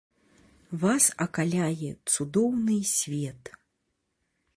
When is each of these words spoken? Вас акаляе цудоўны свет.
Вас 0.83 1.05
акаляе 1.25 1.91
цудоўны 2.13 2.77
свет. 2.93 3.53